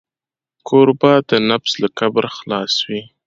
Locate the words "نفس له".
1.49-1.89